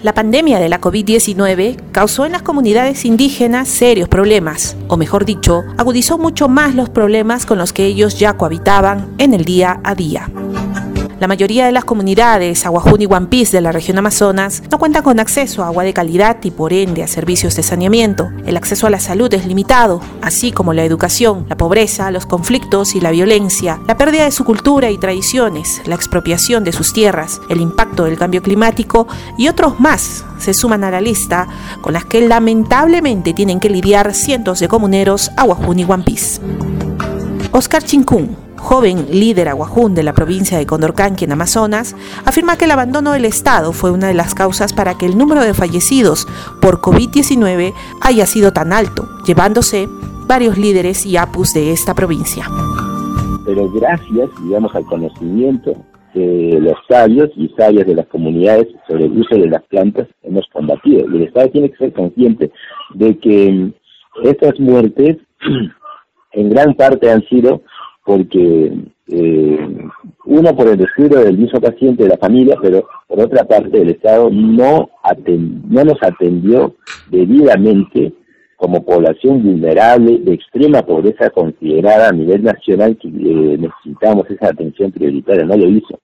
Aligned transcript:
La 0.00 0.14
pandemia 0.14 0.60
de 0.60 0.68
la 0.68 0.80
COVID-19 0.80 1.76
causó 1.90 2.24
en 2.24 2.30
las 2.30 2.42
comunidades 2.42 3.04
indígenas 3.04 3.66
serios 3.66 4.08
problemas, 4.08 4.76
o 4.86 4.96
mejor 4.96 5.24
dicho, 5.24 5.64
agudizó 5.76 6.18
mucho 6.18 6.48
más 6.48 6.76
los 6.76 6.88
problemas 6.88 7.46
con 7.46 7.58
los 7.58 7.72
que 7.72 7.86
ellos 7.86 8.16
ya 8.16 8.34
cohabitaban 8.34 9.08
en 9.18 9.34
el 9.34 9.44
día 9.44 9.80
a 9.82 9.96
día. 9.96 10.30
La 11.20 11.26
mayoría 11.26 11.66
de 11.66 11.72
las 11.72 11.84
comunidades 11.84 12.64
Aguajún 12.64 13.02
y 13.02 13.04
Guampís 13.04 13.50
de 13.50 13.60
la 13.60 13.72
región 13.72 13.98
Amazonas 13.98 14.62
no 14.70 14.78
cuentan 14.78 15.02
con 15.02 15.18
acceso 15.18 15.64
a 15.64 15.66
agua 15.66 15.82
de 15.82 15.92
calidad 15.92 16.36
y 16.44 16.52
por 16.52 16.72
ende 16.72 17.02
a 17.02 17.08
servicios 17.08 17.56
de 17.56 17.64
saneamiento. 17.64 18.30
El 18.46 18.56
acceso 18.56 18.86
a 18.86 18.90
la 18.90 19.00
salud 19.00 19.32
es 19.34 19.44
limitado, 19.44 20.00
así 20.22 20.52
como 20.52 20.74
la 20.74 20.84
educación, 20.84 21.44
la 21.48 21.56
pobreza, 21.56 22.12
los 22.12 22.24
conflictos 22.24 22.94
y 22.94 23.00
la 23.00 23.10
violencia, 23.10 23.80
la 23.88 23.96
pérdida 23.96 24.26
de 24.26 24.30
su 24.30 24.44
cultura 24.44 24.92
y 24.92 24.98
tradiciones, 24.98 25.82
la 25.86 25.96
expropiación 25.96 26.62
de 26.62 26.70
sus 26.70 26.92
tierras, 26.92 27.40
el 27.48 27.60
impacto 27.60 28.04
del 28.04 28.16
cambio 28.16 28.40
climático 28.40 29.08
y 29.36 29.48
otros 29.48 29.80
más 29.80 30.24
se 30.38 30.54
suman 30.54 30.84
a 30.84 30.92
la 30.92 31.00
lista 31.00 31.48
con 31.80 31.94
las 31.94 32.04
que 32.04 32.20
lamentablemente 32.20 33.32
tienen 33.32 33.58
que 33.58 33.70
lidiar 33.70 34.14
cientos 34.14 34.60
de 34.60 34.68
comuneros 34.68 35.32
Aguajún 35.36 35.80
y 35.80 35.84
Guampís. 35.84 36.40
Oscar 37.50 37.82
Chincún, 37.82 38.47
joven 38.58 39.06
líder 39.10 39.48
aguajún 39.48 39.94
de 39.94 40.02
la 40.02 40.12
provincia 40.12 40.58
de 40.58 40.66
Condorcanqui 40.66 41.24
en 41.24 41.32
Amazonas, 41.32 41.96
afirma 42.24 42.56
que 42.56 42.66
el 42.66 42.72
abandono 42.72 43.12
del 43.12 43.24
Estado 43.24 43.72
fue 43.72 43.90
una 43.90 44.08
de 44.08 44.14
las 44.14 44.34
causas 44.34 44.72
para 44.72 44.98
que 44.98 45.06
el 45.06 45.16
número 45.16 45.42
de 45.42 45.54
fallecidos 45.54 46.26
por 46.60 46.80
COVID-19 46.80 47.72
haya 48.02 48.26
sido 48.26 48.52
tan 48.52 48.72
alto, 48.72 49.08
llevándose 49.26 49.88
varios 50.26 50.58
líderes 50.58 51.06
y 51.06 51.16
apus 51.16 51.54
de 51.54 51.72
esta 51.72 51.94
provincia. 51.94 52.44
Pero 53.46 53.70
gracias, 53.70 54.28
digamos, 54.44 54.74
al 54.74 54.84
conocimiento 54.84 55.74
de 56.14 56.58
los 56.60 56.74
sabios 56.88 57.30
y 57.36 57.48
sabias 57.56 57.86
de 57.86 57.94
las 57.94 58.06
comunidades 58.06 58.68
sobre 58.86 59.06
el 59.06 59.18
uso 59.18 59.36
de 59.36 59.48
las 59.48 59.62
plantas, 59.64 60.08
hemos 60.22 60.46
combatido. 60.52 61.06
Y 61.10 61.16
el 61.16 61.22
Estado 61.24 61.50
tiene 61.50 61.70
que 61.70 61.78
ser 61.78 61.92
consciente 61.92 62.50
de 62.94 63.18
que 63.18 63.72
estas 64.24 64.58
muertes 64.58 65.16
en 66.32 66.50
gran 66.50 66.74
parte 66.74 67.10
han 67.10 67.22
sido 67.28 67.62
porque 68.08 68.72
eh, 69.08 69.68
uno 70.24 70.56
por 70.56 70.66
el 70.66 70.78
descuido 70.78 71.22
del 71.22 71.36
mismo 71.36 71.60
paciente 71.60 72.04
de 72.04 72.08
la 72.08 72.16
familia, 72.16 72.56
pero 72.62 72.88
por 73.06 73.20
otra 73.20 73.44
parte 73.44 73.82
el 73.82 73.90
Estado 73.90 74.30
no, 74.30 74.88
no 75.68 75.84
nos 75.84 76.02
atendió 76.02 76.74
debidamente 77.10 78.14
como 78.56 78.82
población 78.82 79.42
vulnerable 79.42 80.20
de 80.20 80.32
extrema 80.32 80.80
pobreza 80.80 81.28
considerada 81.28 82.08
a 82.08 82.12
nivel 82.12 82.44
nacional 82.44 82.96
que 82.96 83.08
eh, 83.08 83.58
necesitamos 83.58 84.24
esa 84.30 84.48
atención 84.48 84.90
prioritaria, 84.90 85.44
no 85.44 85.58
lo 85.58 85.68
hizo. 85.68 86.00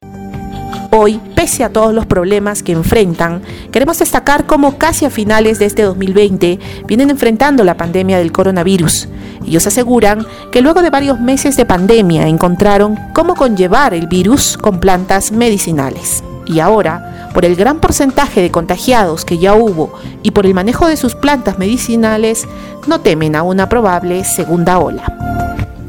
Hoy, 0.97 1.21
pese 1.35 1.65
a 1.65 1.71
todos 1.71 1.93
los 1.93 2.07
problemas 2.07 2.63
que 2.63 2.71
enfrentan, 2.71 3.43
queremos 3.73 3.99
destacar 3.99 4.47
cómo 4.47 4.79
casi 4.79 5.05
a 5.05 5.11
finales 5.11 5.59
de 5.59 5.65
este 5.65 5.83
2020 5.83 6.61
vienen 6.87 7.11
enfrentando 7.11 7.65
la 7.65 7.77
pandemia 7.77 8.19
del 8.19 8.31
coronavirus. 8.31 9.09
Ellos 9.45 9.67
aseguran 9.67 10.25
que 10.53 10.63
luego 10.63 10.83
de 10.83 10.91
varios 10.91 11.19
meses 11.19 11.57
de 11.57 11.67
pandemia 11.67 12.29
encontraron 12.29 12.97
cómo 13.13 13.35
conllevar 13.35 13.93
el 13.93 14.07
virus 14.07 14.57
con 14.57 14.79
plantas 14.79 15.33
medicinales. 15.33 16.23
Y 16.47 16.61
ahora, 16.61 17.31
por 17.35 17.45
el 17.45 17.57
gran 17.57 17.81
porcentaje 17.81 18.41
de 18.41 18.53
contagiados 18.53 19.25
que 19.25 19.39
ya 19.39 19.55
hubo 19.55 19.95
y 20.23 20.31
por 20.31 20.47
el 20.47 20.55
manejo 20.55 20.87
de 20.87 20.97
sus 20.97 21.17
plantas 21.17 21.59
medicinales, 21.59 22.47
no 22.87 23.01
temen 23.01 23.35
a 23.35 23.43
una 23.43 23.69
probable 23.69 24.23
segunda 24.23 24.79
ola. 24.79 25.03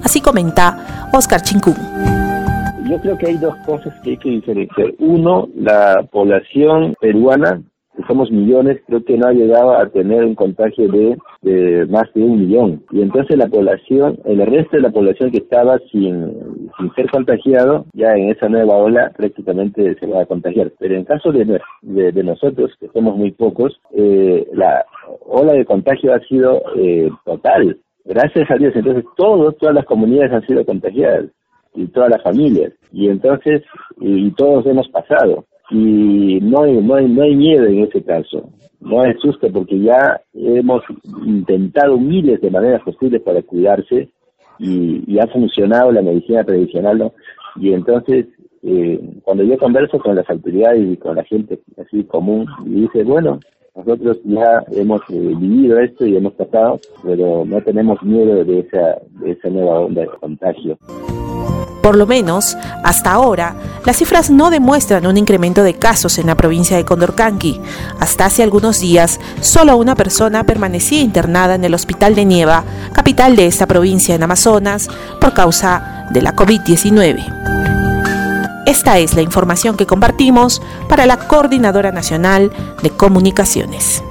Así 0.03 0.19
comenta 0.19 1.09
Oscar 1.13 1.43
Chincún 1.43 2.24
yo 2.89 3.00
creo 3.02 3.17
que 3.17 3.28
hay 3.28 3.38
dos 3.38 3.55
cosas 3.66 3.94
que 4.02 4.11
hay 4.11 4.17
que 4.17 4.30
diferenciar. 4.30 4.94
Uno, 5.00 5.47
la 5.55 6.08
población 6.11 6.95
peruana, 7.00 7.61
que 7.95 8.03
somos 8.08 8.30
millones, 8.30 8.81
creo 8.86 9.03
que 9.03 9.17
no 9.17 9.28
ha 9.28 9.33
llegado 9.33 9.75
a 9.75 9.88
tener 9.89 10.23
un 10.23 10.36
contagio 10.36 10.88
de, 10.89 11.17
de 11.41 11.86
más 11.88 12.11
de 12.13 12.22
un 12.22 12.41
millón. 12.41 12.83
Y 12.91 13.02
entonces 13.02 13.38
la 13.38 13.47
población, 13.47 14.19
el 14.25 14.45
resto 14.45 14.75
de 14.75 14.84
la 14.84 14.91
población 14.91 15.31
que 15.31 15.38
estaba 15.38 15.79
sin, 15.91 16.69
ser 16.95 17.09
contagiado, 17.09 17.85
ya 17.94 18.13
en 18.16 18.29
esa 18.29 18.50
nueva 18.50 18.75
ola 18.75 19.12
prácticamente 19.16 19.95
se 20.00 20.06
va 20.06 20.22
a 20.22 20.25
contagiar. 20.25 20.72
Pero 20.78 20.95
en 20.95 21.06
caso 21.06 21.31
de, 21.31 21.59
de, 21.81 22.24
nosotros, 22.24 22.72
que 22.79 22.88
somos 22.90 23.18
muy 23.18 23.31
pocos, 23.31 23.79
eh, 23.94 24.45
la 24.53 24.85
ola 25.25 25.53
de 25.53 25.66
contagio 25.66 26.13
ha 26.13 26.19
sido 26.19 26.62
eh, 26.78 27.09
total. 27.24 27.79
Gracias 28.03 28.51
a 28.51 28.56
Dios, 28.56 28.74
entonces 28.75 29.03
todos, 29.18 29.57
todas 29.57 29.74
las 29.74 29.85
comunidades 29.85 30.31
han 30.31 30.45
sido 30.45 30.63
contagiadas 30.63 31.25
y 31.75 31.88
todas 31.88 32.09
las 32.09 32.24
familias. 32.24 32.74
Y 32.91 33.09
entonces, 33.09 33.63
y, 34.00 34.31
todos 34.31 34.66
hemos 34.66 34.88
pasado. 34.90 35.46
Y 35.72 36.40
no 36.41 36.63
hay, 36.63 36.78
no, 36.81 36.96
hay, 36.96 37.08
no 37.08 37.24
hay 37.24 37.36
miedo 37.36 37.66
en 37.66 37.84
ese 37.84 38.03
caso. 38.03 38.50
No 38.80 39.02
hay 39.02 39.13
susto 39.16 39.52
porque 39.52 39.80
ya 39.80 40.22
hemos 40.34 40.84
intentado 41.25 41.97
miles 41.97 42.40
de 42.41 42.52
maneras 42.52 42.81
posibles 42.84 43.22
para 43.22 43.41
cuidarse 43.41 44.09
y, 44.59 45.03
y 45.08 45.19
ha 45.19 45.28
funcionado 45.28 45.91
la 45.91 46.02
medicina 46.02 46.44
tradicional. 46.44 46.97
¿no? 47.00 47.13
Y 47.56 47.74
entonces, 47.74 48.28
eh, 48.63 49.00
cuando 49.24 49.44
yo 49.44 49.57
converso 49.57 50.00
con 50.00 50.16
las 50.16 50.30
autoridades 50.30 50.81
y 50.84 50.97
con 50.97 51.16
la 51.16 51.24
gente 51.24 51.59
así 51.78 52.03
común, 52.03 52.46
y 52.66 52.81
dice, 52.81 53.03
bueno, 53.03 53.40
nosotros 53.75 54.19
ya 54.24 54.63
hemos 54.72 55.02
eh, 55.09 55.34
vivido 55.38 55.80
esto 55.80 56.06
y 56.06 56.16
hemos 56.16 56.34
pasado, 56.34 56.80
pero 57.03 57.44
no 57.46 57.62
tenemos 57.62 58.02
miedo 58.03 58.44
de 58.44 58.59
esa, 58.59 59.02
de 59.22 59.31
esa 59.31 59.50
nueva 59.50 59.81
onda 59.81 60.02
de 60.02 60.07
contagio. 60.07 60.78
Por 61.85 61.97
lo 61.97 62.07
menos, 62.07 62.57
hasta 62.84 63.12
ahora, 63.12 63.53
las 63.85 63.97
cifras 63.97 64.31
no 64.31 64.50
demuestran 64.50 65.06
un 65.06 65.18
incremento 65.18 65.62
de 65.62 65.75
casos 65.75 66.18
en 66.18 66.25
la 66.25 66.34
provincia 66.34 66.75
de 66.75 66.84
Condorcanqui. 66.84 67.62
Hasta 68.00 68.25
hace 68.25 68.41
algunos 68.41 68.79
días, 68.79 69.19
solo 69.40 69.78
una 69.78 69.94
persona 69.94 70.45
permanecía 70.45 71.01
internada 71.01 71.53
en 71.53 71.63
el 71.63 71.75
hospital 71.75 72.16
de 72.16 72.25
Nieva, 72.25 72.63
capital 72.91 73.35
de 73.35 73.45
esta 73.45 73.68
provincia 73.68 74.16
en 74.16 74.24
Amazonas, 74.24 74.90
por 75.22 75.35
causa 75.35 76.07
de 76.09 76.24
la 76.24 76.35
COVID-19. 76.35 78.63
Esta 78.66 78.97
es 78.97 79.13
la 79.13 79.22
información 79.22 79.78
que 79.78 79.85
compartimos 79.85 80.63
para 80.90 81.06
la 81.06 81.28
Coordinadora 81.28 81.91
Nacional 81.91 82.51
de 82.81 82.90
Comunicaciones. 82.90 84.01